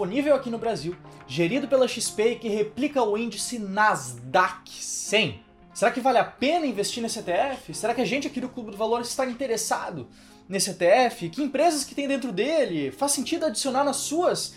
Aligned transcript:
disponível 0.00 0.34
aqui 0.34 0.48
no 0.48 0.56
Brasil, 0.56 0.96
gerido 1.28 1.68
pela 1.68 1.86
XP 1.86 2.22
e 2.22 2.36
que 2.36 2.48
replica 2.48 3.02
o 3.02 3.18
índice 3.18 3.58
Nasdaq 3.58 4.70
100. 4.70 5.42
Será 5.74 5.90
que 5.90 6.00
vale 6.00 6.16
a 6.16 6.24
pena 6.24 6.64
investir 6.64 7.02
nesse 7.02 7.18
ETF? 7.18 7.74
Será 7.74 7.92
que 7.92 8.00
a 8.00 8.04
gente 8.06 8.26
aqui 8.26 8.40
do 8.40 8.48
Clube 8.48 8.70
do 8.70 8.78
Valor 8.78 9.02
está 9.02 9.26
interessado 9.26 10.08
nesse 10.48 10.70
ETF? 10.70 11.28
Que 11.28 11.42
empresas 11.42 11.84
que 11.84 11.94
tem 11.94 12.08
dentro 12.08 12.32
dele? 12.32 12.90
Faz 12.90 13.12
sentido 13.12 13.44
adicionar 13.44 13.84
nas 13.84 13.96
suas 13.96 14.54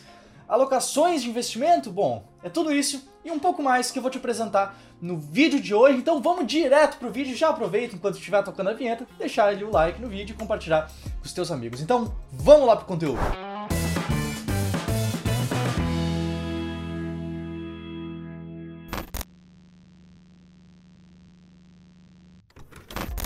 alocações 0.47 1.21
de 1.21 1.29
investimento? 1.29 1.91
Bom, 1.91 2.23
é 2.41 2.47
tudo 2.47 2.71
isso 2.71 3.11
e 3.25 3.29
um 3.29 3.37
pouco 3.37 3.61
mais 3.61 3.91
que 3.91 3.99
eu 3.99 4.01
vou 4.01 4.09
te 4.09 4.19
apresentar 4.19 4.79
no 5.01 5.17
vídeo 5.17 5.59
de 5.59 5.75
hoje. 5.75 5.97
Então 5.97 6.21
vamos 6.21 6.47
direto 6.47 6.97
pro 6.97 7.11
vídeo. 7.11 7.35
Já 7.35 7.49
aproveita 7.49 7.95
enquanto 7.95 8.15
estiver 8.15 8.41
tocando 8.43 8.69
a 8.69 8.73
vinheta, 8.73 9.05
deixar 9.17 9.49
ali 9.49 9.65
o 9.65 9.71
like 9.71 10.01
no 10.01 10.07
vídeo 10.07 10.33
e 10.33 10.37
compartilhar 10.37 10.89
com 11.19 11.25
os 11.25 11.33
teus 11.33 11.51
amigos. 11.51 11.81
Então 11.81 12.15
vamos 12.31 12.65
lá 12.65 12.77
pro 12.77 12.85
conteúdo. 12.85 13.52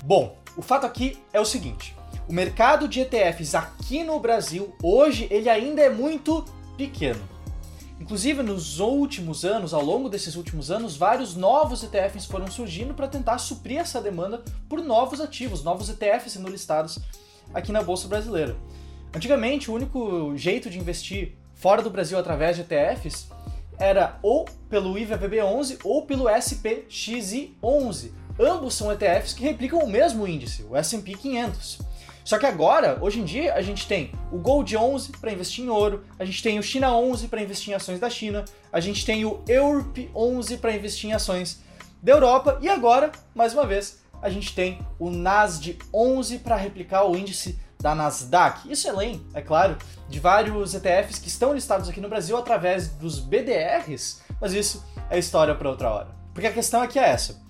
Bom, 0.08 0.38
o 0.56 0.62
fato 0.62 0.86
aqui 0.86 1.18
é 1.34 1.40
o 1.42 1.44
seguinte: 1.44 1.94
o 2.30 2.34
mercado 2.34 2.88
de 2.88 3.02
ETFs 3.02 3.54
aqui 3.54 4.06
no 4.06 4.18
Brasil 4.22 4.74
hoje 4.82 5.28
ele 5.30 5.50
ainda 5.50 5.82
é 5.82 5.90
muito 5.90 6.46
pequeno. 6.78 7.20
Inclusive, 8.00 8.42
nos 8.42 8.80
últimos 8.80 9.44
anos, 9.44 9.74
ao 9.74 9.84
longo 9.84 10.08
desses 10.08 10.38
últimos 10.38 10.72
anos, 10.72 10.96
vários 10.96 11.36
novos 11.36 11.84
ETFs 11.84 12.26
foram 12.26 12.48
surgindo 12.48 12.94
para 12.94 13.10
tentar 13.10 13.38
suprir 13.38 13.80
essa 13.80 14.00
demanda 14.00 14.42
por 14.70 14.82
novos 14.82 15.20
ativos, 15.20 15.62
novos 15.62 15.90
ETFs 15.90 16.32
sendo 16.32 16.48
listados 16.48 17.00
aqui 17.54 17.74
na 17.74 17.84
Bolsa 17.84 18.08
Brasileira. 18.08 18.56
Antigamente, 19.14 19.70
o 19.70 19.74
único 19.74 20.38
jeito 20.38 20.70
de 20.70 20.80
investir 20.80 21.36
fora 21.54 21.82
do 21.82 21.90
Brasil 21.90 22.18
através 22.18 22.56
de 22.56 22.62
ETFs 22.62 23.28
era 23.78 24.18
ou 24.22 24.46
pelo 24.70 24.94
IVVB11 24.94 25.80
ou 25.84 26.06
pelo 26.06 26.30
SPXI11. 26.30 28.12
Ambos 28.40 28.76
são 28.76 28.92
ETFs 28.92 29.34
que 29.34 29.44
replicam 29.44 29.80
o 29.80 29.90
mesmo 29.90 30.28
índice, 30.28 30.64
o 30.70 30.76
S&P 30.76 31.14
500. 31.14 31.80
Só 32.24 32.38
que 32.38 32.46
agora, 32.46 32.98
hoje 33.02 33.22
em 33.22 33.24
dia, 33.24 33.54
a 33.54 33.62
gente 33.62 33.88
tem 33.88 34.12
o 34.32 34.38
Gold 34.38 34.76
11 34.76 35.14
para 35.14 35.32
investir 35.32 35.64
em 35.64 35.70
ouro, 35.70 36.04
a 36.20 36.26
gente 36.26 36.44
tem 36.44 36.60
o 36.60 36.64
China 36.64 36.94
11 36.94 37.30
para 37.30 37.42
investir 37.42 37.72
em 37.72 37.76
ações 37.76 38.00
da 38.00 38.10
China, 38.10 38.44
a 38.72 38.82
gente 38.82 39.06
tem 39.06 39.24
o 39.24 39.42
Europe 39.48 40.12
11 40.14 40.58
para 40.58 40.76
investir 40.76 41.10
em 41.10 41.14
ações 41.14 41.62
da 42.04 42.12
Europa 42.12 42.60
e 42.62 42.68
agora, 42.68 43.12
mais 43.34 43.54
uma 43.54 43.66
vez, 43.66 44.00
a 44.22 44.30
gente 44.30 44.54
tem 44.54 44.80
o 45.00 45.10
Nasdaq 45.10 45.80
11 45.94 46.40
para 46.40 46.58
replicar 46.58 47.06
o 47.06 47.16
índice 47.16 47.58
da 47.80 47.96
Nasdaq. 47.96 48.70
Isso 48.70 48.90
além, 48.90 49.26
é 49.34 49.42
claro, 49.42 49.78
de 50.10 50.20
vários 50.20 50.74
ETFs 50.74 51.20
que 51.20 51.30
estão 51.30 51.54
listados 51.54 51.88
aqui 51.88 52.02
no 52.02 52.10
Brasil 52.10 52.36
através 52.36 52.90
dos 52.90 53.20
BDRs, 53.20 54.22
mas 54.42 54.54
isso 54.54 54.84
é 55.10 55.18
história 55.18 55.56
para 55.56 55.70
outra 55.70 55.90
hora. 55.90 56.08
Porque 56.34 56.48
a 56.48 56.54
questão 56.54 56.82
aqui 56.82 57.00
é 57.00 57.10
essa. 57.10 57.47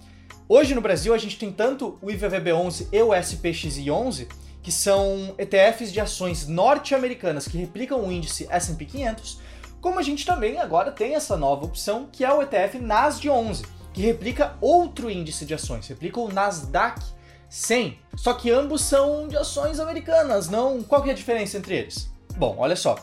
Hoje 0.50 0.74
no 0.74 0.80
Brasil 0.80 1.14
a 1.14 1.18
gente 1.18 1.38
tem 1.38 1.52
tanto 1.52 2.00
o 2.02 2.08
IVVB11 2.08 2.88
e 2.94 3.02
o 3.02 3.10
SPXI11 3.10 4.30
que 4.64 4.72
são 4.72 5.36
ETFs 5.38 5.92
de 5.92 6.00
ações 6.00 6.48
norte-americanas 6.48 7.50
que 7.50 7.58
replicam 7.58 8.02
o 8.02 8.10
índice 8.10 8.48
S&P 8.50 8.86
500, 8.86 9.42
como 9.82 10.00
a 10.00 10.02
gente 10.02 10.26
também 10.26 10.58
agora 10.58 10.90
tem 10.90 11.16
essa 11.16 11.36
nova 11.36 11.66
opção 11.66 12.08
que 12.10 12.24
é 12.24 12.34
o 12.34 12.42
ETF 12.42 12.80
NASD 12.80 13.30
11, 13.30 13.66
que 13.94 14.02
replica 14.02 14.56
outro 14.62 15.12
índice 15.12 15.46
de 15.46 15.54
ações, 15.54 15.86
replica 15.86 16.18
o 16.18 16.32
Nasdaq 16.32 17.02
100. 17.50 18.00
Só 18.16 18.34
que 18.34 18.50
ambos 18.50 18.84
são 18.84 19.28
de 19.28 19.36
ações 19.36 19.82
americanas, 19.82 20.48
não? 20.48 20.82
Qual 20.82 21.04
que 21.04 21.10
é 21.10 21.12
a 21.12 21.16
diferença 21.16 21.58
entre 21.58 21.76
eles? 21.76 22.10
Bom, 22.38 22.56
olha 22.58 22.76
só. 22.78 22.96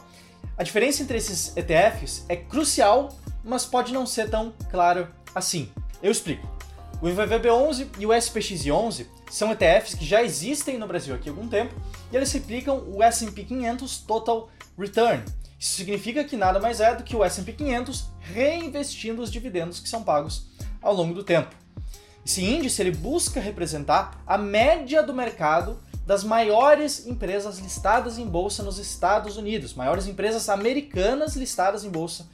A 0.57 0.63
diferença 0.63 1.03
entre 1.03 1.19
esses 1.19 1.55
ETFs 1.55 2.25
é 2.27 2.37
crucial, 2.37 3.11
mas 3.45 3.67
pode 3.67 3.93
não 3.93 4.07
ser 4.07 4.31
tão 4.31 4.55
claro 4.71 5.09
assim. 5.35 5.71
Eu 6.03 6.11
explico. 6.11 6.54
O 7.03 7.07
IVVB11 7.07 7.89
e 7.99 8.07
o 8.07 8.11
SPX11 8.11 9.07
são 9.31 9.53
ETFs 9.53 9.95
que 9.95 10.05
já 10.05 10.23
existem 10.23 10.79
no 10.79 10.87
Brasil 10.87 11.15
aqui 11.15 11.29
há 11.29 11.33
algum 11.33 11.49
tempo 11.49 11.75
e 12.11 12.17
eles 12.17 12.33
replicam 12.33 12.85
o 12.89 13.03
S&P 13.03 13.45
500 13.45 13.99
Total 13.99 14.49
Return. 14.79 15.23
Isso 15.59 15.77
significa 15.77 16.25
que 16.25 16.37
nada 16.37 16.61
mais 16.61 16.81
é 16.81 16.95
do 16.95 17.03
que 17.03 17.17
o 17.17 17.25
S&P 17.25 17.53
500 17.53 18.11
reinvestindo 18.21 19.23
os 19.23 19.31
dividendos 19.31 19.81
que 19.81 19.89
são 19.89 20.03
pagos 20.03 20.47
ao 20.81 20.95
longo 20.95 21.15
do 21.15 21.25
tempo. 21.25 21.55
Esse 22.25 22.43
índice 22.43 22.81
ele 22.81 22.91
busca 22.91 23.41
representar 23.41 24.23
a 24.27 24.39
média 24.39 25.03
do 25.03 25.13
mercado 25.13 25.79
das 26.07 26.23
maiores 26.23 27.07
empresas 27.07 27.59
listadas 27.59 28.19
em 28.19 28.27
bolsa 28.27 28.63
nos 28.63 28.79
Estados 28.79 29.37
Unidos, 29.37 29.75
maiores 29.75 30.07
empresas 30.07 30.49
americanas 30.49 31.35
listadas 31.35 31.85
em 31.85 31.91
bolsa 31.91 32.27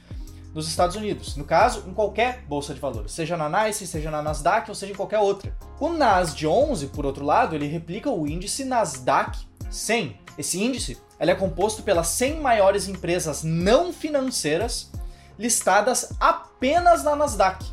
nos 0.53 0.67
Estados 0.67 0.95
Unidos. 0.95 1.35
No 1.35 1.45
caso, 1.45 1.83
em 1.87 1.93
qualquer 1.93 2.43
bolsa 2.47 2.73
de 2.73 2.79
valores, 2.79 3.11
seja 3.11 3.37
na 3.37 3.49
NYSE, 3.49 3.87
seja 3.87 4.11
na 4.11 4.21
Nasdaq 4.21 4.69
ou 4.69 4.75
seja 4.75 4.93
em 4.93 4.95
qualquer 4.95 5.19
outra. 5.19 5.55
O 5.79 5.89
Nasdaq 5.89 6.45
11, 6.45 6.87
por 6.87 7.05
outro 7.05 7.25
lado, 7.25 7.55
ele 7.55 7.67
replica 7.67 8.09
o 8.09 8.27
índice 8.27 8.65
Nasdaq 8.65 9.39
100. 9.69 10.19
Esse 10.37 10.61
índice 10.61 10.97
ele 11.19 11.31
é 11.31 11.35
composto 11.35 11.83
pelas 11.83 12.07
100 12.07 12.39
maiores 12.39 12.87
empresas 12.87 13.43
não 13.43 13.93
financeiras 13.93 14.91
listadas 15.37 16.13
apenas 16.19 17.03
na 17.03 17.15
Nasdaq. 17.15 17.63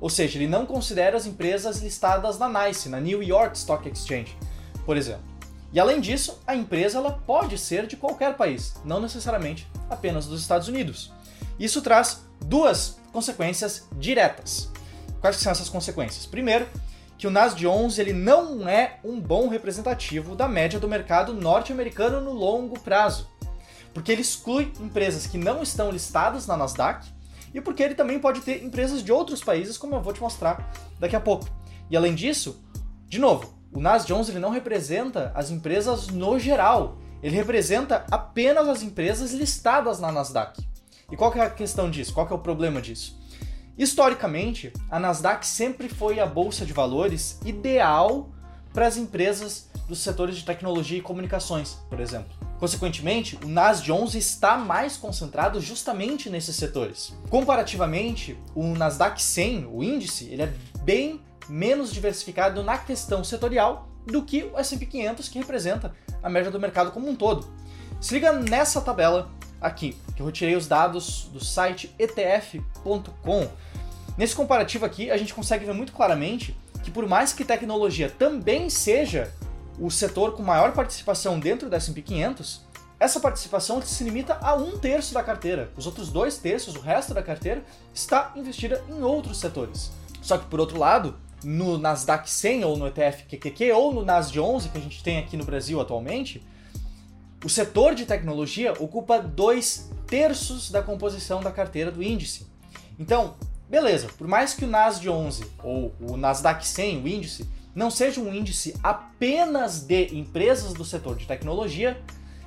Ou 0.00 0.08
seja, 0.10 0.38
ele 0.38 0.48
não 0.48 0.66
considera 0.66 1.16
as 1.16 1.26
empresas 1.26 1.78
listadas 1.78 2.38
na 2.38 2.48
NYSE, 2.48 2.88
na 2.88 3.00
New 3.00 3.22
York 3.22 3.56
Stock 3.56 3.88
Exchange, 3.88 4.36
por 4.84 4.96
exemplo. 4.96 5.24
E 5.72 5.80
além 5.80 6.00
disso, 6.00 6.40
a 6.46 6.54
empresa 6.54 6.98
ela 6.98 7.12
pode 7.12 7.56
ser 7.56 7.86
de 7.86 7.96
qualquer 7.96 8.36
país, 8.36 8.74
não 8.84 9.00
necessariamente 9.00 9.66
apenas 9.88 10.26
dos 10.26 10.40
Estados 10.40 10.68
Unidos. 10.68 11.12
Isso 11.58 11.82
traz 11.82 12.24
duas 12.44 12.98
consequências 13.12 13.86
diretas. 13.96 14.70
Quais 15.20 15.36
são 15.36 15.52
essas 15.52 15.68
consequências? 15.68 16.26
Primeiro, 16.26 16.66
que 17.22 17.26
o 17.28 17.30
Nasdaq 17.30 17.64
11 17.64 18.00
ele 18.00 18.12
não 18.12 18.68
é 18.68 18.98
um 19.04 19.20
bom 19.20 19.48
representativo 19.48 20.34
da 20.34 20.48
média 20.48 20.80
do 20.80 20.88
mercado 20.88 21.32
norte-americano 21.32 22.20
no 22.20 22.32
longo 22.32 22.80
prazo, 22.80 23.28
porque 23.94 24.10
ele 24.10 24.22
exclui 24.22 24.72
empresas 24.80 25.26
que 25.26 25.38
não 25.38 25.62
estão 25.62 25.92
listadas 25.92 26.48
na 26.48 26.56
Nasdaq 26.56 27.06
e 27.54 27.60
porque 27.60 27.80
ele 27.80 27.94
também 27.94 28.18
pode 28.18 28.40
ter 28.40 28.64
empresas 28.64 29.04
de 29.04 29.12
outros 29.12 29.40
países, 29.40 29.78
como 29.78 29.94
eu 29.94 30.02
vou 30.02 30.12
te 30.12 30.20
mostrar 30.20 30.72
daqui 30.98 31.14
a 31.14 31.20
pouco. 31.20 31.46
E 31.88 31.96
além 31.96 32.12
disso, 32.12 32.60
de 33.06 33.20
novo, 33.20 33.54
o 33.72 33.80
Nasdaq 33.80 34.12
11 34.12 34.32
ele 34.32 34.40
não 34.40 34.50
representa 34.50 35.30
as 35.32 35.48
empresas 35.48 36.08
no 36.08 36.40
geral, 36.40 36.98
ele 37.22 37.36
representa 37.36 38.04
apenas 38.10 38.68
as 38.68 38.82
empresas 38.82 39.32
listadas 39.32 40.00
na 40.00 40.10
Nasdaq. 40.10 40.60
E 41.12 41.16
qual 41.16 41.30
que 41.30 41.38
é 41.38 41.42
a 41.42 41.50
questão 41.50 41.90
disso? 41.90 42.14
Qual 42.14 42.26
que 42.26 42.32
é 42.32 42.36
o 42.36 42.38
problema 42.38 42.80
disso? 42.80 43.20
Historicamente, 43.76 44.72
a 44.90 44.98
Nasdaq 44.98 45.46
sempre 45.46 45.86
foi 45.86 46.18
a 46.18 46.24
bolsa 46.24 46.64
de 46.64 46.72
valores 46.72 47.38
ideal 47.44 48.30
para 48.72 48.86
as 48.86 48.96
empresas 48.96 49.68
dos 49.86 49.98
setores 49.98 50.36
de 50.36 50.44
tecnologia 50.44 50.96
e 50.96 51.02
comunicações, 51.02 51.74
por 51.90 52.00
exemplo. 52.00 52.32
Consequentemente, 52.58 53.38
o 53.44 53.48
Nasdaq 53.48 53.92
11 53.92 54.18
está 54.18 54.56
mais 54.56 54.96
concentrado 54.96 55.60
justamente 55.60 56.30
nesses 56.30 56.56
setores. 56.56 57.12
Comparativamente, 57.28 58.38
o 58.54 58.68
Nasdaq 58.68 59.22
100, 59.22 59.66
o 59.70 59.82
índice, 59.82 60.30
ele 60.30 60.44
é 60.44 60.52
bem 60.82 61.20
menos 61.46 61.92
diversificado 61.92 62.62
na 62.62 62.78
questão 62.78 63.22
setorial 63.22 63.86
do 64.06 64.22
que 64.22 64.44
o 64.44 64.58
S&P 64.58 64.86
500, 64.86 65.28
que 65.28 65.38
representa 65.38 65.94
a 66.22 66.30
média 66.30 66.50
do 66.50 66.58
mercado 66.58 66.90
como 66.90 67.10
um 67.10 67.14
todo. 67.14 67.46
Se 68.02 68.14
liga 68.14 68.32
nessa 68.32 68.80
tabela 68.80 69.30
aqui, 69.60 69.96
que 70.16 70.20
eu 70.20 70.26
retirei 70.26 70.56
os 70.56 70.66
dados 70.66 71.28
do 71.32 71.42
site 71.42 71.94
etf.com. 71.96 73.48
Nesse 74.18 74.34
comparativo 74.34 74.84
aqui, 74.84 75.08
a 75.08 75.16
gente 75.16 75.32
consegue 75.32 75.64
ver 75.64 75.72
muito 75.72 75.92
claramente 75.92 76.56
que 76.82 76.90
por 76.90 77.06
mais 77.06 77.32
que 77.32 77.44
tecnologia 77.44 78.10
também 78.10 78.68
seja 78.68 79.32
o 79.78 79.88
setor 79.88 80.32
com 80.32 80.42
maior 80.42 80.72
participação 80.72 81.38
dentro 81.38 81.70
da 81.70 81.76
S&P 81.76 82.02
500, 82.02 82.66
essa 82.98 83.20
participação 83.20 83.80
se 83.80 84.02
limita 84.02 84.36
a 84.42 84.52
um 84.56 84.76
terço 84.76 85.14
da 85.14 85.22
carteira. 85.22 85.70
Os 85.76 85.86
outros 85.86 86.10
dois 86.10 86.36
terços, 86.38 86.74
o 86.74 86.80
resto 86.80 87.14
da 87.14 87.22
carteira, 87.22 87.62
está 87.94 88.32
investida 88.34 88.82
em 88.88 89.00
outros 89.00 89.38
setores. 89.38 89.92
Só 90.20 90.36
que 90.38 90.46
por 90.46 90.58
outro 90.58 90.76
lado, 90.76 91.16
no 91.44 91.78
Nasdaq 91.78 92.28
100 92.28 92.64
ou 92.64 92.76
no 92.76 92.88
ETF 92.88 93.26
QQQ 93.28 93.70
ou 93.70 93.94
no 93.94 94.04
Nasdaq 94.04 94.40
11 94.40 94.68
que 94.70 94.78
a 94.78 94.80
gente 94.80 95.04
tem 95.04 95.18
aqui 95.20 95.36
no 95.36 95.44
Brasil 95.44 95.80
atualmente, 95.80 96.44
o 97.44 97.48
setor 97.48 97.94
de 97.94 98.06
tecnologia 98.06 98.72
ocupa 98.74 99.18
dois 99.18 99.90
terços 100.06 100.70
da 100.70 100.82
composição 100.82 101.40
da 101.40 101.50
carteira 101.50 101.90
do 101.90 102.02
índice. 102.02 102.46
Então, 102.98 103.34
beleza, 103.68 104.08
por 104.16 104.28
mais 104.28 104.54
que 104.54 104.64
o 104.64 104.68
Nasdaq 104.68 105.08
11 105.08 105.44
ou 105.62 105.92
o 106.00 106.16
Nasdaq 106.16 106.66
100, 106.66 107.02
o 107.02 107.08
índice, 107.08 107.48
não 107.74 107.90
seja 107.90 108.20
um 108.20 108.32
índice 108.32 108.74
apenas 108.82 109.80
de 109.80 110.14
empresas 110.14 110.72
do 110.72 110.84
setor 110.84 111.16
de 111.16 111.26
tecnologia, 111.26 112.00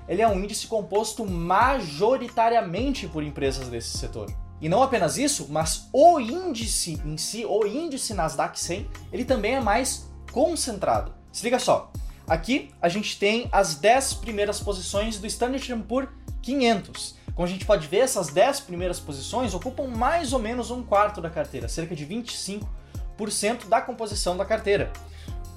ele 0.07 0.21
é 0.21 0.27
um 0.27 0.39
índice 0.39 0.67
composto 0.67 1.25
majoritariamente 1.25 3.07
por 3.07 3.23
empresas 3.23 3.67
desse 3.67 3.97
setor. 3.97 4.31
E 4.61 4.69
não 4.69 4.81
apenas 4.81 5.17
isso, 5.17 5.47
mas 5.49 5.89
o 5.91 6.19
índice 6.19 7.01
em 7.03 7.17
si, 7.17 7.45
o 7.45 7.65
índice 7.65 8.13
Nasdaq 8.13 8.57
100, 8.57 8.87
ele 9.11 9.25
também 9.25 9.55
é 9.55 9.59
mais 9.59 10.09
concentrado. 10.31 11.13
Se 11.31 11.43
liga 11.43 11.59
só, 11.59 11.91
Aqui 12.27 12.71
a 12.81 12.89
gente 12.89 13.19
tem 13.19 13.47
as 13.51 13.75
10 13.75 14.15
primeiras 14.15 14.59
posições 14.59 15.17
do 15.17 15.27
Standard 15.27 15.75
Poor's 15.87 16.09
500. 16.41 17.15
Como 17.35 17.45
a 17.45 17.49
gente 17.49 17.65
pode 17.65 17.87
ver, 17.87 17.99
essas 17.99 18.29
10 18.29 18.61
primeiras 18.61 18.99
posições 18.99 19.53
ocupam 19.53 19.87
mais 19.87 20.33
ou 20.33 20.39
menos 20.39 20.71
um 20.71 20.81
quarto 20.81 21.21
da 21.21 21.29
carteira, 21.29 21.67
cerca 21.67 21.95
de 21.95 22.05
25% 22.05 23.67
da 23.67 23.81
composição 23.81 24.37
da 24.37 24.45
carteira. 24.45 24.91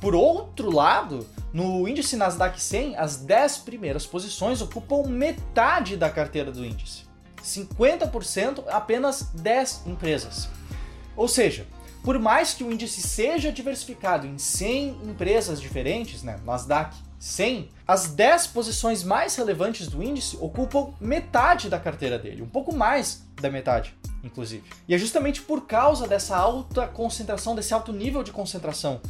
Por 0.00 0.15
outro 0.15 0.75
lado, 0.75 1.26
no 1.53 1.88
índice 1.88 2.17
Nasdaq 2.17 2.61
100, 2.61 2.97
as 2.97 3.17
10 3.17 3.59
primeiras 3.59 4.06
posições 4.06 4.61
ocupam 4.61 5.09
metade 5.09 5.97
da 5.97 6.11
carteira 6.11 6.53
do 6.53 6.65
índice. 6.65 7.05
50% 7.43 8.65
apenas 8.69 9.23
10 9.35 9.87
empresas. 9.87 10.49
Ou 11.17 11.26
seja, 11.26 11.67
por 12.03 12.19
mais 12.19 12.55
que 12.55 12.65
o 12.65 12.73
índice 12.73 13.03
seja 13.03 13.53
diversificado 13.53 14.27
em 14.27 14.39
100 14.39 14.89
empresas 15.05 15.61
diferentes, 15.61 16.23
né, 16.23 16.39
Nasdaq 16.45 16.97
100, 17.19 17.69
as 17.87 18.09
10 18.09 18.49
posições 18.49 19.03
mais 19.03 19.35
relevantes 19.35 19.89
do 19.89 20.03
índice 20.03 20.37
ocupam 20.41 20.95
metade 21.00 21.69
da 21.69 21.79
carteira 21.79 22.19
dele, 22.19 22.43
um 22.43 22.49
pouco 22.49 22.75
mais 22.75 23.25
da 23.41 23.50
metade, 23.50 23.95
inclusive. 24.23 24.65
E 24.87 24.95
é 24.95 24.99
justamente 24.99 25.43
por 25.43 25.67
causa 25.67 26.06
dessa 26.06 26.37
alta 26.37 26.87
concentração, 26.87 27.55
desse 27.55 27.75
alto 27.75 27.93
nível 27.93 28.23
de 28.23 28.31
concentração 28.31 29.01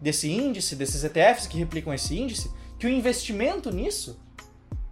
desse 0.00 0.30
índice, 0.30 0.74
desses 0.74 1.04
ETFs 1.04 1.46
que 1.46 1.58
replicam 1.58 1.92
esse 1.92 2.18
índice, 2.18 2.50
que 2.78 2.86
o 2.86 2.90
investimento 2.90 3.70
nisso, 3.70 4.18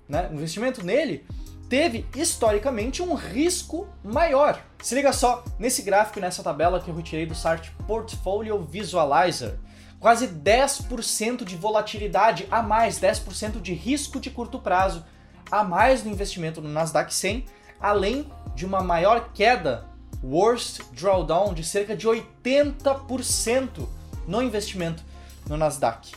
né, 0.09 0.29
o 0.31 0.35
investimento 0.35 0.85
nele, 0.85 1.25
teve 1.71 2.05
historicamente 2.17 3.01
um 3.01 3.15
risco 3.15 3.89
maior. 4.03 4.61
Se 4.83 4.93
liga 4.93 5.13
só 5.13 5.45
nesse 5.57 5.83
gráfico 5.83 6.19
e 6.19 6.23
nessa 6.23 6.43
tabela 6.43 6.81
que 6.81 6.91
eu 6.91 6.97
retirei 6.97 7.25
do 7.25 7.35
site 7.35 7.71
Portfolio 7.87 8.61
Visualizer. 8.61 9.57
Quase 10.01 10.27
10% 10.27 11.45
de 11.45 11.55
volatilidade 11.55 12.49
a 12.51 12.61
mais, 12.61 12.99
10% 12.99 13.61
de 13.61 13.73
risco 13.73 14.19
de 14.19 14.31
curto 14.31 14.59
prazo 14.59 15.05
a 15.49 15.63
mais 15.63 16.03
no 16.03 16.11
investimento 16.11 16.61
no 16.61 16.69
Nasdaq 16.69 17.15
100, 17.15 17.45
além 17.81 18.27
de 18.57 18.67
uma 18.67 18.83
maior 18.83 19.31
queda, 19.33 19.87
worst 20.25 20.83
drawdown, 20.93 21.55
de 21.55 21.63
cerca 21.63 21.95
de 21.95 22.09
80% 22.09 23.87
no 24.27 24.43
investimento 24.43 25.05
no 25.49 25.57
Nasdaq. 25.57 26.13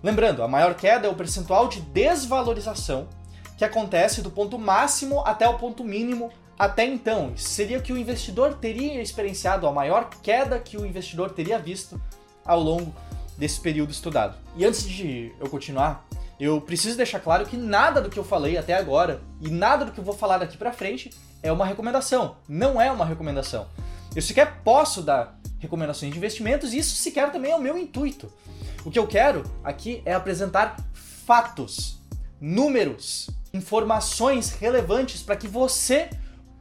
Lembrando, 0.00 0.44
a 0.44 0.48
maior 0.48 0.74
queda 0.74 1.08
é 1.08 1.10
o 1.10 1.14
percentual 1.14 1.66
de 1.66 1.80
desvalorização 1.80 3.08
que 3.56 3.64
acontece 3.64 4.22
do 4.22 4.30
ponto 4.30 4.58
máximo 4.58 5.20
até 5.20 5.48
o 5.48 5.58
ponto 5.58 5.84
mínimo 5.84 6.30
até 6.58 6.84
então. 6.84 7.32
Isso 7.34 7.48
seria 7.48 7.80
que 7.80 7.92
o 7.92 7.98
investidor 7.98 8.54
teria 8.54 9.02
experienciado 9.02 9.66
a 9.66 9.72
maior 9.72 10.08
queda 10.22 10.58
que 10.58 10.76
o 10.76 10.86
investidor 10.86 11.30
teria 11.30 11.58
visto 11.58 12.00
ao 12.44 12.60
longo 12.60 12.94
desse 13.36 13.60
período 13.60 13.90
estudado. 13.90 14.36
E 14.56 14.64
antes 14.64 14.82
de 14.84 15.32
eu 15.40 15.48
continuar, 15.48 16.06
eu 16.38 16.60
preciso 16.60 16.96
deixar 16.96 17.20
claro 17.20 17.46
que 17.46 17.56
nada 17.56 18.00
do 18.00 18.10
que 18.10 18.18
eu 18.18 18.24
falei 18.24 18.56
até 18.56 18.74
agora 18.74 19.20
e 19.40 19.50
nada 19.50 19.84
do 19.84 19.92
que 19.92 19.98
eu 19.98 20.04
vou 20.04 20.14
falar 20.14 20.38
daqui 20.38 20.56
para 20.56 20.72
frente 20.72 21.10
é 21.42 21.50
uma 21.50 21.66
recomendação. 21.66 22.36
Não 22.48 22.80
é 22.80 22.90
uma 22.90 23.04
recomendação. 23.04 23.66
Eu 24.14 24.22
sequer 24.22 24.60
posso 24.62 25.02
dar 25.02 25.38
recomendações 25.58 26.12
de 26.12 26.18
investimentos 26.18 26.72
e 26.72 26.78
isso 26.78 26.96
sequer 26.96 27.30
também 27.32 27.52
é 27.52 27.56
o 27.56 27.60
meu 27.60 27.78
intuito. 27.78 28.32
O 28.84 28.90
que 28.90 28.98
eu 28.98 29.06
quero 29.06 29.44
aqui 29.62 30.02
é 30.04 30.12
apresentar 30.12 30.76
fatos, 30.92 32.00
números, 32.40 33.30
informações 33.52 34.50
relevantes 34.50 35.22
para 35.22 35.36
que 35.36 35.46
você 35.46 36.08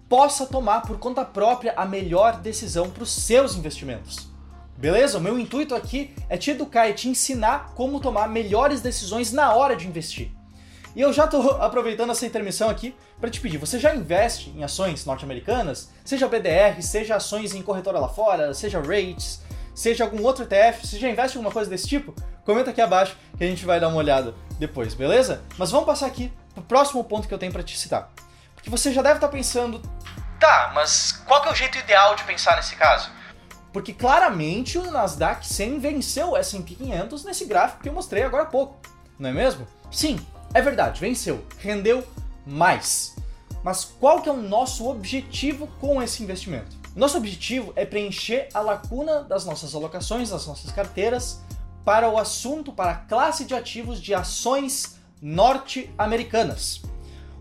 possa 0.09 0.45
tomar 0.45 0.81
por 0.81 0.99
conta 0.99 1.23
própria 1.23 1.73
a 1.77 1.85
melhor 1.85 2.41
decisão 2.41 2.89
para 2.89 3.03
os 3.03 3.11
seus 3.11 3.55
investimentos. 3.55 4.29
Beleza? 4.77 5.17
O 5.17 5.21
meu 5.21 5.39
intuito 5.39 5.73
aqui 5.73 6.13
é 6.27 6.35
te 6.35 6.51
educar 6.51 6.89
e 6.89 6.93
te 6.93 7.07
ensinar 7.07 7.73
como 7.75 7.99
tomar 7.99 8.27
melhores 8.27 8.81
decisões 8.81 9.31
na 9.31 9.53
hora 9.53 9.75
de 9.75 9.87
investir. 9.87 10.31
E 10.93 10.99
eu 10.99 11.13
já 11.13 11.25
estou 11.25 11.51
aproveitando 11.61 12.09
essa 12.09 12.25
intermissão 12.25 12.69
aqui 12.69 12.93
para 13.19 13.29
te 13.29 13.39
pedir: 13.39 13.57
você 13.57 13.79
já 13.79 13.95
investe 13.95 14.49
em 14.49 14.63
ações 14.63 15.05
norte-americanas? 15.05 15.89
Seja 16.03 16.27
BDR, 16.27 16.81
seja 16.81 17.15
ações 17.15 17.53
em 17.53 17.61
corretora 17.61 17.99
lá 17.99 18.09
fora, 18.09 18.53
seja 18.53 18.81
rates, 18.81 19.41
seja 19.73 20.03
algum 20.03 20.23
outro 20.23 20.43
ETF, 20.43 20.85
você 20.85 20.99
já 20.99 21.09
investe 21.09 21.37
em 21.37 21.39
alguma 21.39 21.53
coisa 21.53 21.69
desse 21.69 21.87
tipo? 21.87 22.13
Comenta 22.43 22.71
aqui 22.71 22.81
abaixo 22.81 23.15
que 23.37 23.43
a 23.43 23.47
gente 23.47 23.65
vai 23.65 23.79
dar 23.79 23.87
uma 23.87 23.97
olhada 23.97 24.33
depois, 24.59 24.93
beleza? 24.93 25.41
Mas 25.57 25.71
vamos 25.71 25.85
passar 25.85 26.07
aqui 26.07 26.31
pro 26.53 26.63
próximo 26.63 27.03
ponto 27.03 27.27
que 27.27 27.33
eu 27.33 27.39
tenho 27.39 27.51
para 27.51 27.63
te 27.63 27.77
citar. 27.77 28.11
Porque 28.55 28.69
você 28.69 28.93
já 28.93 29.01
deve 29.01 29.15
estar 29.15 29.27
tá 29.27 29.33
pensando, 29.33 29.81
tá, 30.39 30.71
mas 30.73 31.11
qual 31.25 31.41
que 31.41 31.49
é 31.49 31.51
o 31.51 31.55
jeito 31.55 31.77
ideal 31.77 32.15
de 32.15 32.23
pensar 32.23 32.55
nesse 32.55 32.75
caso? 32.75 33.09
Porque 33.73 33.93
claramente 33.93 34.77
o 34.77 34.91
Nasdaq 34.91 35.47
100 35.47 35.79
venceu 35.79 36.31
o 36.31 36.37
S&P 36.37 36.75
500 36.75 37.23
nesse 37.23 37.45
gráfico 37.45 37.83
que 37.83 37.89
eu 37.89 37.93
mostrei 37.93 38.23
agora 38.23 38.43
há 38.43 38.47
pouco, 38.47 38.77
não 39.17 39.29
é 39.29 39.33
mesmo? 39.33 39.65
Sim, 39.89 40.19
é 40.53 40.61
verdade, 40.61 40.99
venceu, 40.99 41.45
rendeu 41.57 42.05
mais. 42.45 43.15
Mas 43.63 43.85
qual 43.85 44.21
que 44.21 44.27
é 44.27 44.31
o 44.31 44.37
nosso 44.37 44.89
objetivo 44.89 45.67
com 45.79 46.01
esse 46.01 46.21
investimento? 46.21 46.75
Nosso 46.95 47.17
objetivo 47.17 47.71
é 47.75 47.85
preencher 47.85 48.49
a 48.53 48.59
lacuna 48.59 49.23
das 49.23 49.45
nossas 49.45 49.73
alocações, 49.73 50.29
das 50.29 50.45
nossas 50.45 50.71
carteiras, 50.71 51.39
para 51.85 52.09
o 52.09 52.17
assunto, 52.17 52.73
para 52.73 52.91
a 52.91 52.95
classe 52.95 53.45
de 53.45 53.53
ativos 53.53 54.01
de 54.01 54.13
ações 54.13 54.99
norte-americanas. 55.21 56.81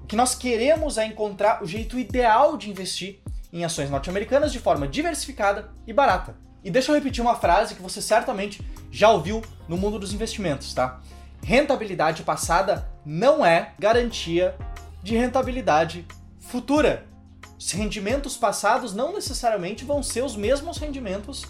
O 0.03 0.07
que 0.07 0.17
nós 0.17 0.35
queremos 0.35 0.99
é 0.99 1.07
encontrar 1.07 1.63
o 1.63 1.67
jeito 1.67 1.99
ideal 1.99 2.57
de 2.57 2.69
investir 2.69 3.21
em 3.53 3.65
ações 3.65 3.91
norte-americanas 3.91 4.53
de 4.53 4.59
forma 4.59 4.87
diversificada 4.87 5.71
e 5.87 5.93
barata. 5.93 6.37
E 6.63 6.71
deixa 6.71 6.91
eu 6.91 6.95
repetir 6.95 7.23
uma 7.23 7.37
frase 7.37 7.75
que 7.75 7.83
você 7.83 8.03
certamente 8.03 8.61
já 8.91 9.11
ouviu 9.11 9.43
no 9.67 9.77
mundo 9.77 9.99
dos 9.99 10.13
investimentos, 10.13 10.75
tá? 10.75 11.01
Rentabilidade 11.43 12.23
passada 12.23 12.87
não 13.05 13.45
é 13.45 13.73
garantia 13.79 14.55
de 15.03 15.17
rentabilidade 15.17 16.07
futura. 16.39 17.07
Os 17.59 17.71
rendimentos 17.73 18.37
passados 18.37 18.95
não 18.95 19.13
necessariamente 19.13 19.85
vão 19.85 20.03
ser 20.03 20.23
os 20.23 20.37
mesmos 20.37 20.77
rendimentos 20.77 21.47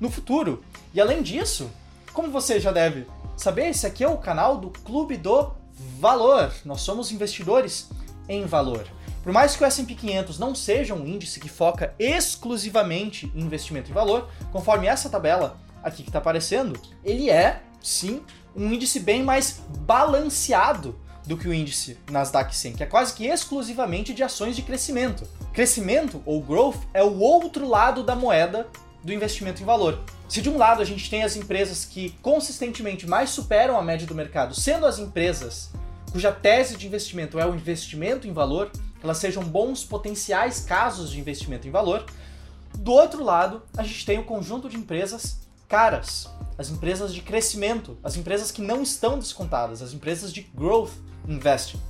no 0.00 0.10
futuro. 0.10 0.64
E 0.92 1.00
além 1.00 1.22
disso, 1.22 1.70
como 2.12 2.30
você 2.30 2.58
já 2.58 2.72
deve 2.72 3.06
saber, 3.36 3.68
esse 3.68 3.86
aqui 3.86 4.02
é 4.02 4.08
o 4.08 4.18
canal 4.18 4.58
do 4.58 4.70
Clube 4.70 5.16
do 5.16 5.52
Valor. 5.98 6.52
Nós 6.64 6.80
somos 6.80 7.12
investidores 7.12 7.88
em 8.28 8.44
valor. 8.44 8.86
Por 9.22 9.32
mais 9.32 9.56
que 9.56 9.62
o 9.62 9.66
S&P 9.66 9.94
500 9.94 10.38
não 10.38 10.54
seja 10.54 10.94
um 10.94 11.06
índice 11.06 11.40
que 11.40 11.48
foca 11.48 11.94
exclusivamente 11.98 13.30
em 13.34 13.42
investimento 13.42 13.90
em 13.90 13.94
valor, 13.94 14.28
conforme 14.52 14.86
essa 14.86 15.10
tabela 15.10 15.58
aqui 15.82 16.02
que 16.02 16.08
está 16.08 16.18
aparecendo, 16.18 16.80
ele 17.04 17.28
é, 17.30 17.62
sim, 17.82 18.22
um 18.54 18.72
índice 18.72 19.00
bem 19.00 19.22
mais 19.22 19.60
balanceado 19.80 20.98
do 21.26 21.36
que 21.36 21.46
o 21.46 21.52
índice 21.52 21.98
Nasdaq 22.10 22.56
100, 22.56 22.72
que 22.74 22.82
é 22.82 22.86
quase 22.86 23.12
que 23.12 23.26
exclusivamente 23.26 24.14
de 24.14 24.22
ações 24.22 24.56
de 24.56 24.62
crescimento. 24.62 25.28
Crescimento 25.52 26.22
ou 26.24 26.42
growth 26.42 26.80
é 26.94 27.02
o 27.02 27.18
outro 27.18 27.68
lado 27.68 28.02
da 28.02 28.16
moeda 28.16 28.66
do 29.02 29.12
investimento 29.12 29.62
em 29.62 29.66
valor. 29.66 30.00
Se 30.28 30.42
de 30.42 30.50
um 30.50 30.58
lado 30.58 30.82
a 30.82 30.84
gente 30.84 31.08
tem 31.08 31.22
as 31.22 31.36
empresas 31.36 31.84
que 31.84 32.10
consistentemente 32.20 33.06
mais 33.06 33.30
superam 33.30 33.78
a 33.78 33.82
média 33.82 34.06
do 34.06 34.14
mercado, 34.14 34.54
sendo 34.54 34.86
as 34.86 34.98
empresas 34.98 35.70
cuja 36.10 36.32
tese 36.32 36.76
de 36.76 36.86
investimento 36.86 37.38
é 37.38 37.46
o 37.46 37.54
investimento 37.54 38.26
em 38.26 38.32
valor, 38.32 38.70
elas 39.02 39.18
sejam 39.18 39.44
bons 39.44 39.84
potenciais 39.84 40.60
casos 40.60 41.10
de 41.10 41.20
investimento 41.20 41.68
em 41.68 41.70
valor, 41.70 42.04
do 42.76 42.92
outro 42.92 43.22
lado 43.22 43.62
a 43.76 43.82
gente 43.82 44.04
tem 44.04 44.18
o 44.18 44.24
conjunto 44.24 44.68
de 44.68 44.76
empresas 44.76 45.40
caras, 45.68 46.28
as 46.56 46.70
empresas 46.70 47.14
de 47.14 47.20
crescimento, 47.20 47.98
as 48.02 48.16
empresas 48.16 48.50
que 48.50 48.62
não 48.62 48.82
estão 48.82 49.18
descontadas, 49.18 49.82
as 49.82 49.92
empresas 49.92 50.32
de 50.32 50.42
growth 50.42 50.92
investing. 51.26 51.80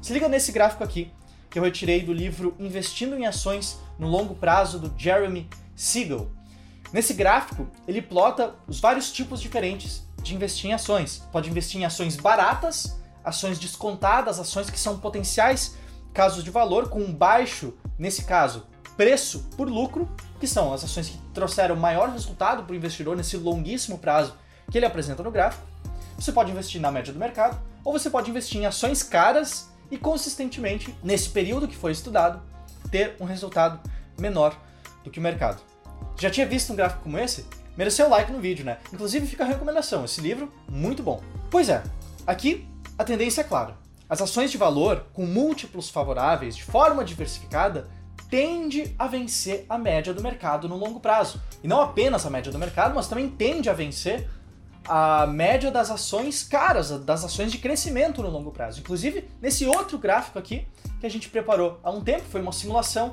Se 0.00 0.12
liga 0.12 0.28
nesse 0.28 0.50
gráfico 0.50 0.82
aqui, 0.82 1.12
que 1.50 1.58
eu 1.58 1.62
retirei 1.62 2.02
do 2.02 2.12
livro 2.12 2.56
Investindo 2.58 3.14
em 3.14 3.26
Ações 3.26 3.78
no 3.98 4.08
Longo 4.08 4.34
Prazo, 4.34 4.78
do 4.78 4.92
Jeremy 4.98 5.48
Siegel. 5.82 6.30
Nesse 6.92 7.12
gráfico, 7.12 7.66
ele 7.88 8.00
plota 8.00 8.54
os 8.68 8.78
vários 8.78 9.10
tipos 9.10 9.40
diferentes 9.40 10.06
de 10.22 10.32
investir 10.32 10.70
em 10.70 10.74
ações. 10.74 11.26
Pode 11.32 11.50
investir 11.50 11.80
em 11.80 11.84
ações 11.84 12.14
baratas, 12.14 12.96
ações 13.24 13.58
descontadas, 13.58 14.38
ações 14.38 14.70
que 14.70 14.78
são 14.78 14.98
potenciais 14.98 15.74
casos 16.14 16.44
de 16.44 16.50
valor 16.50 16.88
com 16.88 17.00
um 17.00 17.12
baixo, 17.12 17.74
nesse 17.98 18.22
caso, 18.22 18.64
preço 18.96 19.40
por 19.56 19.68
lucro, 19.68 20.08
que 20.38 20.46
são 20.46 20.72
as 20.72 20.84
ações 20.84 21.08
que 21.08 21.18
trouxeram 21.34 21.74
maior 21.74 22.10
resultado 22.10 22.62
para 22.62 22.72
o 22.72 22.76
investidor 22.76 23.16
nesse 23.16 23.36
longuíssimo 23.36 23.98
prazo 23.98 24.36
que 24.70 24.78
ele 24.78 24.86
apresenta 24.86 25.24
no 25.24 25.32
gráfico. 25.32 25.66
Você 26.16 26.30
pode 26.30 26.52
investir 26.52 26.80
na 26.80 26.92
média 26.92 27.12
do 27.12 27.18
mercado, 27.18 27.60
ou 27.84 27.92
você 27.92 28.08
pode 28.08 28.30
investir 28.30 28.60
em 28.60 28.66
ações 28.66 29.02
caras 29.02 29.68
e 29.90 29.98
consistentemente, 29.98 30.94
nesse 31.02 31.30
período 31.30 31.66
que 31.66 31.74
foi 31.74 31.90
estudado, 31.90 32.40
ter 32.88 33.16
um 33.18 33.24
resultado 33.24 33.80
menor 34.16 34.56
do 35.02 35.10
que 35.10 35.18
o 35.18 35.22
mercado. 35.22 35.71
Já 36.22 36.30
tinha 36.30 36.46
visto 36.46 36.72
um 36.72 36.76
gráfico 36.76 37.02
como 37.02 37.18
esse? 37.18 37.44
Mereceu 37.76 38.08
like 38.08 38.30
no 38.30 38.38
vídeo, 38.38 38.64
né? 38.64 38.78
Inclusive 38.92 39.26
fica 39.26 39.42
a 39.42 39.46
recomendação, 39.46 40.04
esse 40.04 40.20
livro, 40.20 40.52
muito 40.70 41.02
bom. 41.02 41.20
Pois 41.50 41.68
é, 41.68 41.82
aqui 42.24 42.64
a 42.96 43.02
tendência 43.02 43.40
é 43.40 43.44
clara. 43.44 43.76
As 44.08 44.22
ações 44.22 44.52
de 44.52 44.56
valor 44.56 45.06
com 45.12 45.26
múltiplos 45.26 45.90
favoráveis 45.90 46.54
de 46.54 46.62
forma 46.62 47.04
diversificada 47.04 47.88
tende 48.30 48.94
a 48.96 49.08
vencer 49.08 49.66
a 49.68 49.76
média 49.76 50.14
do 50.14 50.22
mercado 50.22 50.68
no 50.68 50.76
longo 50.76 51.00
prazo. 51.00 51.42
E 51.60 51.66
não 51.66 51.80
apenas 51.80 52.24
a 52.24 52.30
média 52.30 52.52
do 52.52 52.58
mercado, 52.58 52.94
mas 52.94 53.08
também 53.08 53.28
tende 53.28 53.68
a 53.68 53.72
vencer 53.72 54.28
a 54.86 55.26
média 55.26 55.72
das 55.72 55.90
ações 55.90 56.44
caras, 56.44 56.90
das 57.00 57.24
ações 57.24 57.50
de 57.50 57.58
crescimento 57.58 58.22
no 58.22 58.30
longo 58.30 58.52
prazo. 58.52 58.78
Inclusive, 58.78 59.28
nesse 59.40 59.66
outro 59.66 59.98
gráfico 59.98 60.38
aqui, 60.38 60.68
que 61.00 61.06
a 61.06 61.10
gente 61.10 61.28
preparou 61.28 61.80
há 61.82 61.90
um 61.90 62.00
tempo, 62.00 62.22
foi 62.30 62.40
uma 62.40 62.52
simulação, 62.52 63.12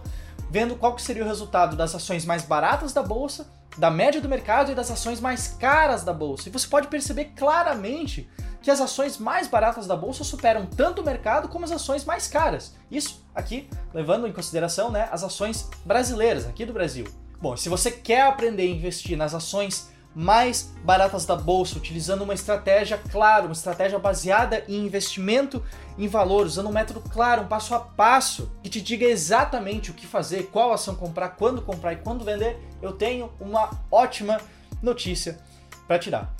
vendo 0.49 0.75
qual 0.75 0.95
que 0.95 1.01
seria 1.01 1.23
o 1.23 1.27
resultado 1.27 1.75
das 1.75 1.93
ações 1.93 2.25
mais 2.25 2.43
baratas 2.43 2.93
da 2.93 3.03
bolsa, 3.03 3.47
da 3.77 3.89
média 3.89 4.19
do 4.19 4.27
mercado 4.27 4.71
e 4.71 4.75
das 4.75 4.91
ações 4.91 5.19
mais 5.19 5.47
caras 5.47 6.03
da 6.03 6.11
bolsa. 6.11 6.49
E 6.49 6.51
você 6.51 6.67
pode 6.67 6.87
perceber 6.87 7.25
claramente 7.35 8.29
que 8.61 8.69
as 8.69 8.81
ações 8.81 9.17
mais 9.17 9.47
baratas 9.47 9.87
da 9.87 9.95
bolsa 9.95 10.23
superam 10.23 10.65
tanto 10.65 11.01
o 11.01 11.05
mercado 11.05 11.47
como 11.47 11.63
as 11.63 11.71
ações 11.71 12.03
mais 12.03 12.27
caras. 12.27 12.75
Isso 12.91 13.23
aqui 13.33 13.69
levando 13.93 14.27
em 14.27 14.33
consideração 14.33 14.91
né, 14.91 15.07
as 15.11 15.23
ações 15.23 15.69
brasileiras, 15.85 16.45
aqui 16.45 16.65
do 16.65 16.73
Brasil. 16.73 17.05
Bom, 17.41 17.55
se 17.55 17.69
você 17.69 17.89
quer 17.89 18.23
aprender 18.23 18.63
a 18.63 18.65
investir 18.65 19.17
nas 19.17 19.33
ações 19.33 19.89
mais 20.15 20.73
baratas 20.83 21.25
da 21.25 21.35
bolsa, 21.35 21.77
utilizando 21.77 22.23
uma 22.23 22.33
estratégia 22.33 22.97
clara, 22.97 23.45
uma 23.45 23.53
estratégia 23.53 23.99
baseada 23.99 24.63
em 24.67 24.85
investimento 24.85 25.63
em 25.97 26.07
valor, 26.07 26.45
usando 26.45 26.67
um 26.67 26.71
método 26.71 27.01
claro, 27.01 27.43
um 27.43 27.47
passo 27.47 27.75
a 27.75 27.79
passo, 27.79 28.51
que 28.63 28.69
te 28.69 28.81
diga 28.81 29.05
exatamente 29.05 29.91
o 29.91 29.93
que 29.93 30.07
fazer, 30.07 30.49
qual 30.51 30.73
ação 30.73 30.95
comprar, 30.95 31.29
quando 31.29 31.61
comprar 31.61 31.93
e 31.93 31.97
quando 31.97 32.25
vender, 32.25 32.59
eu 32.81 32.93
tenho 32.93 33.31
uma 33.39 33.69
ótima 33.91 34.39
notícia 34.81 35.39
para 35.87 35.99
te 35.99 36.09
dar. 36.09 36.33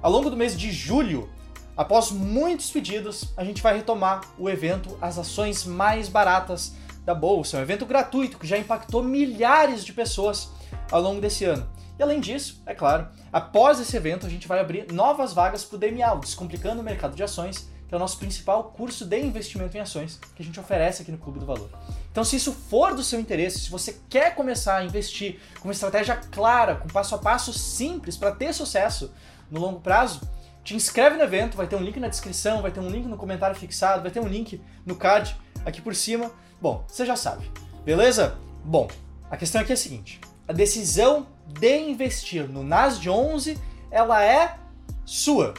Ao 0.00 0.10
longo 0.10 0.30
do 0.30 0.36
mês 0.36 0.56
de 0.56 0.70
julho, 0.70 1.28
após 1.76 2.10
muitos 2.10 2.70
pedidos, 2.70 3.32
a 3.36 3.44
gente 3.44 3.62
vai 3.62 3.76
retomar 3.76 4.20
o 4.38 4.48
evento 4.48 4.96
As 5.00 5.18
Ações 5.18 5.64
Mais 5.64 6.08
Baratas 6.08 6.74
da 7.04 7.14
Bolsa, 7.14 7.58
um 7.58 7.62
evento 7.62 7.86
gratuito 7.86 8.38
que 8.38 8.46
já 8.46 8.58
impactou 8.58 9.02
milhares 9.02 9.84
de 9.84 9.92
pessoas 9.92 10.50
ao 10.90 11.00
longo 11.00 11.20
desse 11.20 11.44
ano. 11.44 11.66
E 11.98 12.02
além 12.02 12.20
disso, 12.20 12.62
é 12.66 12.74
claro, 12.74 13.08
após 13.32 13.80
esse 13.80 13.96
evento 13.96 14.26
a 14.26 14.28
gente 14.28 14.46
vai 14.46 14.60
abrir 14.60 14.92
novas 14.92 15.32
vagas 15.32 15.64
para 15.64 15.76
o 15.76 15.78
DMA, 15.78 16.16
Descomplicando 16.20 16.80
o 16.80 16.84
Mercado 16.84 17.16
de 17.16 17.22
Ações, 17.22 17.68
que 17.88 17.94
é 17.94 17.96
o 17.96 18.00
nosso 18.00 18.18
principal 18.18 18.64
curso 18.64 19.04
de 19.06 19.18
investimento 19.20 19.76
em 19.76 19.80
ações 19.80 20.18
que 20.34 20.42
a 20.42 20.44
gente 20.44 20.58
oferece 20.58 21.02
aqui 21.02 21.12
no 21.12 21.18
Clube 21.18 21.38
do 21.38 21.46
Valor. 21.46 21.70
Então, 22.10 22.24
se 22.24 22.36
isso 22.36 22.52
for 22.52 22.94
do 22.94 23.02
seu 23.02 23.20
interesse, 23.20 23.60
se 23.60 23.70
você 23.70 24.00
quer 24.10 24.34
começar 24.34 24.78
a 24.78 24.84
investir 24.84 25.38
com 25.60 25.68
uma 25.68 25.72
estratégia 25.72 26.16
clara, 26.16 26.74
com 26.76 26.88
passo 26.88 27.14
a 27.14 27.18
passo 27.18 27.52
simples 27.52 28.16
para 28.16 28.32
ter 28.32 28.52
sucesso 28.52 29.12
no 29.50 29.60
longo 29.60 29.80
prazo, 29.80 30.20
te 30.64 30.74
inscreve 30.74 31.16
no 31.16 31.22
evento, 31.22 31.56
vai 31.56 31.68
ter 31.68 31.76
um 31.76 31.82
link 31.82 32.00
na 32.00 32.08
descrição, 32.08 32.60
vai 32.60 32.72
ter 32.72 32.80
um 32.80 32.88
link 32.88 33.06
no 33.06 33.16
comentário 33.16 33.54
fixado, 33.54 34.02
vai 34.02 34.10
ter 34.10 34.18
um 34.18 34.26
link 34.26 34.60
no 34.84 34.96
card 34.96 35.36
aqui 35.64 35.80
por 35.80 35.94
cima. 35.94 36.32
Bom, 36.60 36.84
você 36.88 37.06
já 37.06 37.14
sabe, 37.14 37.48
beleza? 37.84 38.36
Bom, 38.64 38.88
a 39.30 39.36
questão 39.36 39.60
aqui 39.60 39.70
é 39.70 39.74
a 39.74 39.76
seguinte: 39.76 40.20
a 40.48 40.52
decisão 40.52 41.28
de 41.46 41.78
investir 41.78 42.48
no 42.48 42.62
NAS 42.62 43.00
de 43.00 43.08
11, 43.08 43.58
ela 43.90 44.22
é 44.22 44.56
sua. 45.04 45.54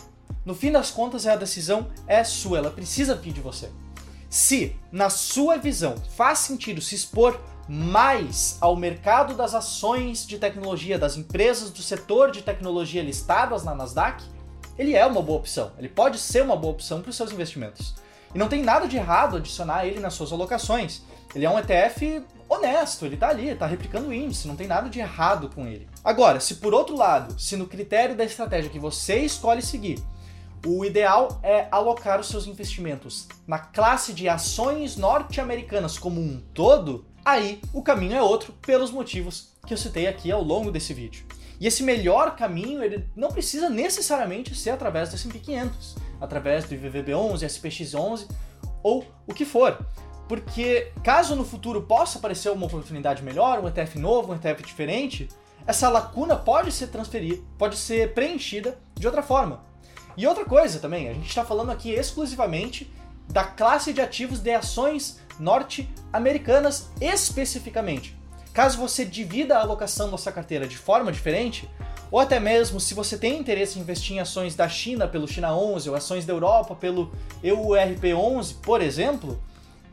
No 0.45 0.55
fim 0.55 0.71
das 0.71 0.91
contas, 0.91 1.25
a 1.27 1.35
decisão 1.35 1.87
é 2.07 2.23
sua, 2.23 2.59
ela 2.59 2.71
precisa 2.71 3.15
vir 3.15 3.33
de 3.33 3.41
você. 3.41 3.69
Se, 4.29 4.75
na 4.91 5.09
sua 5.09 5.57
visão, 5.57 5.95
faz 6.15 6.39
sentido 6.39 6.81
se 6.81 6.95
expor 6.95 7.39
mais 7.67 8.57
ao 8.61 8.75
mercado 8.75 9.33
das 9.33 9.53
ações 9.53 10.25
de 10.25 10.37
tecnologia 10.37 10.97
das 10.97 11.17
empresas 11.17 11.69
do 11.69 11.81
setor 11.81 12.31
de 12.31 12.41
tecnologia 12.41 13.03
listadas 13.03 13.63
na 13.63 13.75
Nasdaq, 13.75 14.23
ele 14.77 14.95
é 14.95 15.05
uma 15.05 15.21
boa 15.21 15.39
opção. 15.39 15.71
Ele 15.77 15.89
pode 15.89 16.19
ser 16.19 16.43
uma 16.43 16.55
boa 16.55 16.73
opção 16.73 17.01
para 17.01 17.09
os 17.09 17.15
seus 17.15 17.31
investimentos. 17.31 17.95
E 18.33 18.37
não 18.37 18.47
tem 18.47 18.61
nada 18.61 18.87
de 18.87 18.97
errado 18.97 19.37
adicionar 19.37 19.85
ele 19.85 19.99
nas 19.99 20.13
suas 20.13 20.31
alocações. 20.31 21.01
Ele 21.33 21.45
é 21.45 21.49
um 21.49 21.59
ETF 21.59 22.23
honesto, 22.49 23.05
ele 23.05 23.15
está 23.15 23.29
ali, 23.29 23.49
está 23.49 23.65
replicando 23.65 24.07
o 24.07 24.13
índice, 24.13 24.47
não 24.47 24.55
tem 24.55 24.67
nada 24.67 24.89
de 24.89 24.99
errado 24.99 25.49
com 25.53 25.67
ele. 25.67 25.87
Agora, 26.03 26.39
se 26.39 26.55
por 26.55 26.73
outro 26.73 26.95
lado, 26.95 27.39
se 27.39 27.55
no 27.55 27.67
critério 27.67 28.15
da 28.15 28.23
estratégia 28.23 28.69
que 28.69 28.79
você 28.79 29.17
escolhe 29.19 29.61
seguir, 29.61 29.99
o 30.65 30.83
ideal 30.83 31.39
é 31.43 31.67
alocar 31.71 32.19
os 32.19 32.27
seus 32.27 32.47
investimentos 32.47 33.27
na 33.45 33.59
classe 33.59 34.13
de 34.13 34.27
ações 34.27 34.95
norte-americanas 34.95 35.97
como 35.97 36.19
um 36.19 36.41
todo, 36.53 37.05
aí 37.23 37.61
o 37.73 37.81
caminho 37.81 38.15
é 38.15 38.21
outro 38.21 38.53
pelos 38.61 38.91
motivos 38.91 39.53
que 39.65 39.73
eu 39.73 39.77
citei 39.77 40.07
aqui 40.07 40.31
ao 40.31 40.41
longo 40.41 40.71
desse 40.71 40.93
vídeo. 40.93 41.25
E 41.59 41.67
esse 41.67 41.83
melhor 41.83 42.35
caminho, 42.35 42.83
ele 42.83 43.07
não 43.15 43.29
precisa 43.29 43.69
necessariamente 43.69 44.55
ser 44.55 44.71
através 44.71 45.09
do 45.09 45.15
S&P 45.15 45.39
500, 45.39 45.95
através 46.19 46.65
do 46.65 46.75
IVVB11, 46.75 47.43
SPX11 47.45 48.27
ou 48.83 49.05
o 49.25 49.33
que 49.33 49.45
for. 49.45 49.77
Porque 50.27 50.91
caso 51.03 51.35
no 51.35 51.45
futuro 51.45 51.81
possa 51.83 52.17
aparecer 52.17 52.51
uma 52.51 52.65
oportunidade 52.65 53.23
melhor, 53.23 53.59
um 53.59 53.67
ETF 53.67 53.97
novo, 53.97 54.33
um 54.33 54.35
ETF 54.35 54.63
diferente, 54.63 55.29
essa 55.65 55.89
lacuna 55.89 56.35
pode 56.35 56.71
ser 56.71 56.87
transferida, 56.87 57.41
pode 57.57 57.77
ser 57.77 58.13
preenchida 58.13 58.77
de 58.95 59.05
outra 59.05 59.21
forma. 59.21 59.63
E 60.15 60.25
outra 60.25 60.45
coisa 60.45 60.79
também, 60.79 61.09
a 61.09 61.13
gente 61.13 61.27
está 61.27 61.45
falando 61.45 61.71
aqui 61.71 61.91
exclusivamente 61.91 62.91
da 63.29 63.43
classe 63.43 63.93
de 63.93 64.01
ativos 64.01 64.39
de 64.39 64.51
ações 64.51 65.19
norte-americanas 65.39 66.89
especificamente. 66.99 68.17
Caso 68.57 68.79
você 68.79 69.05
divida 69.05 69.55
a 69.55 69.61
alocação 69.61 70.09
da 70.09 70.17
sua 70.17 70.31
carteira 70.31 70.67
de 70.67 70.75
forma 70.75 71.11
diferente, 71.11 71.69
ou 72.09 72.19
até 72.19 72.39
mesmo 72.39 72.79
se 72.79 72.95
você 72.95 73.15
tem 73.15 73.37
interesse 73.37 73.77
em 73.77 73.83
investir 73.83 74.15
em 74.15 74.19
ações 74.19 74.55
da 74.55 74.67
China 74.67 75.07
pelo 75.07 75.27
China 75.27 75.55
11 75.55 75.91
ou 75.91 75.95
ações 75.95 76.25
da 76.25 76.33
Europa 76.33 76.73
pelo 76.73 77.11
EURP 77.43 78.15
11, 78.15 78.55
por 78.55 78.81
exemplo, 78.81 79.39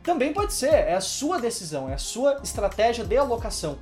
também 0.01 0.33
pode 0.33 0.51
ser, 0.51 0.73
é 0.73 0.95
a 0.95 0.99
sua 0.99 1.39
decisão, 1.39 1.87
é 1.87 1.93
a 1.93 1.99
sua 1.99 2.39
estratégia 2.43 3.05
de 3.05 3.15
alocação 3.15 3.77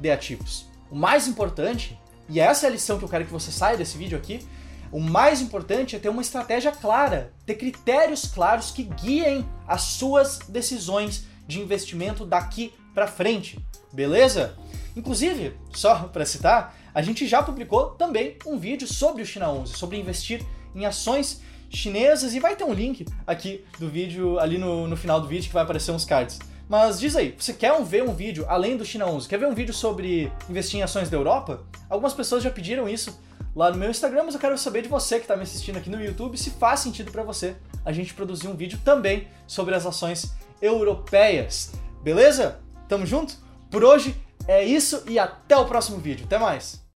de 0.00 0.10
ativos. 0.10 0.66
O 0.90 0.96
mais 0.96 1.28
importante, 1.28 1.96
e 2.28 2.40
essa 2.40 2.66
é 2.66 2.68
a 2.68 2.72
lição 2.72 2.98
que 2.98 3.04
eu 3.04 3.08
quero 3.08 3.26
que 3.26 3.32
você 3.32 3.52
saia 3.52 3.76
desse 3.76 3.96
vídeo 3.96 4.18
aqui, 4.18 4.44
o 4.90 4.98
mais 4.98 5.40
importante 5.40 5.94
é 5.94 5.98
ter 6.00 6.08
uma 6.08 6.22
estratégia 6.22 6.72
clara, 6.72 7.32
ter 7.46 7.54
critérios 7.54 8.26
claros 8.26 8.72
que 8.72 8.82
guiem 8.82 9.48
as 9.64 9.82
suas 9.82 10.40
decisões 10.48 11.24
de 11.46 11.60
investimento 11.60 12.26
daqui 12.26 12.74
para 12.92 13.06
frente, 13.06 13.64
beleza? 13.94 14.56
Inclusive, 14.96 15.54
só 15.72 16.04
para 16.12 16.26
citar, 16.26 16.76
a 16.94 17.02
gente 17.02 17.26
já 17.26 17.42
publicou 17.42 17.90
também 17.90 18.36
um 18.46 18.58
vídeo 18.58 18.86
sobre 18.86 19.22
o 19.22 19.26
China 19.26 19.50
11, 19.50 19.74
sobre 19.74 19.98
investir 19.98 20.44
em 20.74 20.84
ações 20.84 21.40
chinesas 21.68 22.34
e 22.34 22.40
vai 22.40 22.54
ter 22.54 22.64
um 22.64 22.72
link 22.72 23.04
aqui 23.26 23.64
do 23.78 23.88
vídeo, 23.88 24.38
ali 24.38 24.58
no, 24.58 24.86
no 24.86 24.96
final 24.96 25.20
do 25.20 25.26
vídeo 25.26 25.48
que 25.48 25.54
vai 25.54 25.62
aparecer 25.62 25.90
uns 25.90 26.04
cards. 26.04 26.38
Mas 26.68 26.98
diz 26.98 27.14
aí, 27.16 27.34
você 27.38 27.52
quer 27.52 27.78
ver 27.82 28.02
um 28.02 28.14
vídeo 28.14 28.46
além 28.48 28.76
do 28.76 28.84
China 28.84 29.06
11? 29.06 29.28
Quer 29.28 29.38
ver 29.38 29.46
um 29.46 29.54
vídeo 29.54 29.74
sobre 29.74 30.32
investir 30.48 30.80
em 30.80 30.82
ações 30.82 31.10
da 31.10 31.16
Europa? 31.16 31.62
Algumas 31.90 32.14
pessoas 32.14 32.42
já 32.42 32.50
pediram 32.50 32.88
isso 32.88 33.18
lá 33.54 33.70
no 33.70 33.76
meu 33.76 33.90
Instagram, 33.90 34.24
mas 34.24 34.34
eu 34.34 34.40
quero 34.40 34.56
saber 34.56 34.82
de 34.82 34.88
você 34.88 35.16
que 35.16 35.24
está 35.24 35.36
me 35.36 35.42
assistindo 35.42 35.76
aqui 35.76 35.90
no 35.90 36.02
YouTube 36.02 36.38
se 36.38 36.50
faz 36.50 36.80
sentido 36.80 37.10
para 37.12 37.22
você 37.22 37.56
a 37.84 37.92
gente 37.92 38.14
produzir 38.14 38.48
um 38.48 38.56
vídeo 38.56 38.78
também 38.84 39.28
sobre 39.46 39.74
as 39.74 39.84
ações 39.84 40.32
europeias. 40.62 41.72
Beleza? 42.02 42.60
Tamo 42.88 43.04
junto? 43.04 43.43
Por 43.74 43.82
hoje 43.82 44.14
é 44.46 44.64
isso 44.64 45.02
e 45.08 45.18
até 45.18 45.56
o 45.56 45.64
próximo 45.64 45.98
vídeo. 45.98 46.26
Até 46.26 46.38
mais! 46.38 46.83